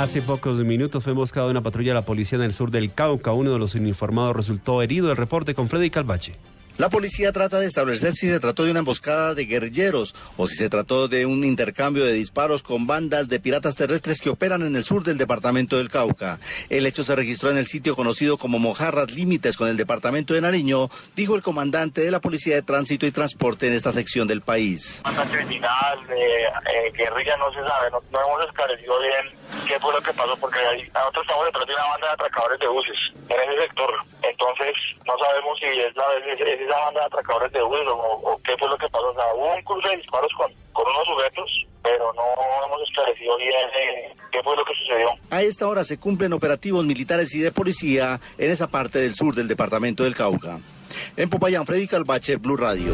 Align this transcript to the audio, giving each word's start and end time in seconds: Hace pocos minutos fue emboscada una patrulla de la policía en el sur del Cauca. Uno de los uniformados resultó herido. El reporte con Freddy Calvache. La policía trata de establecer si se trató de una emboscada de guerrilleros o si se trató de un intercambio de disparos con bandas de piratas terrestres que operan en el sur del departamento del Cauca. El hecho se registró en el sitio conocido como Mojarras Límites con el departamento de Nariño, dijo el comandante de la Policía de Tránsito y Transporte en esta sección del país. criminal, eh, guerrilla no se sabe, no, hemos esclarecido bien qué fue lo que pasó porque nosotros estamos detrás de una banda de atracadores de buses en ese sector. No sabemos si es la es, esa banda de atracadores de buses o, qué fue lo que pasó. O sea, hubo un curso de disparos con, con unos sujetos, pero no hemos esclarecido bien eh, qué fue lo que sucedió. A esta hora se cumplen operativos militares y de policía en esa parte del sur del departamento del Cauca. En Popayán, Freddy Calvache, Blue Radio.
Hace 0.00 0.22
pocos 0.22 0.56
minutos 0.64 1.04
fue 1.04 1.12
emboscada 1.12 1.50
una 1.50 1.62
patrulla 1.62 1.90
de 1.90 1.94
la 1.96 2.06
policía 2.06 2.38
en 2.38 2.44
el 2.44 2.54
sur 2.54 2.70
del 2.70 2.90
Cauca. 2.90 3.32
Uno 3.32 3.52
de 3.52 3.58
los 3.58 3.74
uniformados 3.74 4.34
resultó 4.34 4.80
herido. 4.80 5.10
El 5.10 5.18
reporte 5.18 5.52
con 5.52 5.68
Freddy 5.68 5.90
Calvache. 5.90 6.36
La 6.80 6.88
policía 6.88 7.30
trata 7.30 7.60
de 7.60 7.66
establecer 7.66 8.12
si 8.12 8.26
se 8.26 8.40
trató 8.40 8.64
de 8.64 8.70
una 8.70 8.78
emboscada 8.78 9.34
de 9.34 9.44
guerrilleros 9.44 10.14
o 10.38 10.46
si 10.46 10.56
se 10.56 10.70
trató 10.70 11.08
de 11.08 11.26
un 11.26 11.44
intercambio 11.44 12.06
de 12.06 12.14
disparos 12.14 12.62
con 12.62 12.86
bandas 12.86 13.28
de 13.28 13.38
piratas 13.38 13.76
terrestres 13.76 14.18
que 14.18 14.30
operan 14.30 14.62
en 14.62 14.74
el 14.74 14.84
sur 14.84 15.04
del 15.04 15.18
departamento 15.18 15.76
del 15.76 15.90
Cauca. 15.90 16.38
El 16.70 16.86
hecho 16.86 17.04
se 17.04 17.14
registró 17.14 17.50
en 17.50 17.58
el 17.58 17.66
sitio 17.66 17.94
conocido 17.94 18.38
como 18.38 18.58
Mojarras 18.58 19.10
Límites 19.10 19.58
con 19.58 19.68
el 19.68 19.76
departamento 19.76 20.32
de 20.32 20.40
Nariño, 20.40 20.88
dijo 21.14 21.36
el 21.36 21.42
comandante 21.42 22.00
de 22.00 22.10
la 22.10 22.20
Policía 22.20 22.54
de 22.54 22.62
Tránsito 22.62 23.04
y 23.04 23.12
Transporte 23.12 23.66
en 23.66 23.74
esta 23.74 23.92
sección 23.92 24.26
del 24.26 24.40
país. 24.40 25.02
criminal, 25.30 25.98
eh, 26.08 26.90
guerrilla 26.96 27.36
no 27.36 27.52
se 27.52 27.58
sabe, 27.58 27.90
no, 27.90 28.20
hemos 28.22 28.46
esclarecido 28.46 28.98
bien 29.00 29.38
qué 29.68 29.78
fue 29.80 29.92
lo 29.92 30.00
que 30.00 30.14
pasó 30.14 30.34
porque 30.38 30.60
nosotros 30.94 31.26
estamos 31.26 31.44
detrás 31.44 31.66
de 31.66 31.74
una 31.74 31.84
banda 31.88 32.06
de 32.06 32.12
atracadores 32.14 32.58
de 32.58 32.68
buses 32.68 32.96
en 33.28 33.38
ese 33.38 33.68
sector. 33.68 33.90
No 35.06 35.18
sabemos 35.18 35.58
si 35.58 35.66
es 35.66 35.96
la 35.96 36.04
es, 36.32 36.40
esa 36.40 36.78
banda 36.84 37.00
de 37.00 37.06
atracadores 37.06 37.52
de 37.52 37.62
buses 37.62 37.86
o, 37.88 38.40
qué 38.44 38.56
fue 38.58 38.68
lo 38.68 38.76
que 38.76 38.88
pasó. 38.88 39.10
O 39.10 39.14
sea, 39.14 39.34
hubo 39.34 39.54
un 39.54 39.62
curso 39.62 39.88
de 39.90 39.96
disparos 39.96 40.32
con, 40.36 40.52
con 40.72 40.86
unos 40.86 41.04
sujetos, 41.04 41.66
pero 41.82 42.12
no 42.14 42.22
hemos 42.66 42.88
esclarecido 42.88 43.36
bien 43.38 43.52
eh, 43.52 44.14
qué 44.30 44.42
fue 44.42 44.56
lo 44.56 44.64
que 44.64 44.72
sucedió. 44.74 45.10
A 45.30 45.42
esta 45.42 45.66
hora 45.68 45.84
se 45.84 45.98
cumplen 45.98 46.32
operativos 46.32 46.84
militares 46.84 47.34
y 47.34 47.40
de 47.40 47.52
policía 47.52 48.20
en 48.38 48.50
esa 48.50 48.68
parte 48.68 48.98
del 48.98 49.14
sur 49.14 49.34
del 49.34 49.48
departamento 49.48 50.04
del 50.04 50.14
Cauca. 50.14 50.58
En 51.16 51.30
Popayán, 51.30 51.66
Freddy 51.66 51.86
Calvache, 51.86 52.36
Blue 52.36 52.56
Radio. 52.56 52.92